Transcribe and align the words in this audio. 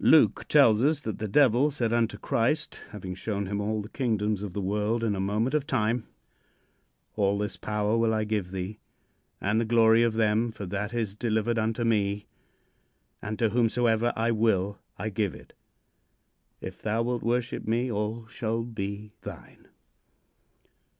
Luke 0.00 0.48
tells 0.48 0.82
us 0.82 1.00
that 1.02 1.20
the 1.20 1.28
Devil 1.28 1.70
said 1.70 1.92
unto 1.92 2.18
Christ, 2.18 2.80
having 2.90 3.14
shown 3.14 3.46
him 3.46 3.60
all 3.60 3.80
the 3.82 3.88
kingdoms 3.88 4.42
of 4.42 4.52
the 4.52 4.60
world 4.60 5.04
in 5.04 5.14
a 5.14 5.20
moment 5.20 5.54
of 5.54 5.64
time: 5.64 6.08
"All 7.14 7.38
this 7.38 7.56
power 7.56 7.96
will 7.96 8.12
I 8.12 8.24
give 8.24 8.50
thee 8.50 8.80
and 9.40 9.60
the 9.60 9.64
glory 9.64 10.02
of 10.02 10.14
them, 10.14 10.50
for 10.50 10.66
that 10.66 10.92
is 10.92 11.14
delivered 11.14 11.56
unto 11.56 11.84
me, 11.84 12.26
and 13.22 13.38
to 13.38 13.50
whomsoever 13.50 14.12
I 14.16 14.32
will 14.32 14.80
I 14.98 15.08
give 15.08 15.36
it. 15.36 15.52
If 16.60 16.82
thou 16.82 17.04
wilt 17.04 17.22
worship 17.22 17.64
me, 17.64 17.88
all 17.88 18.26
shall 18.26 18.64
be 18.64 19.12
thine." 19.22 19.68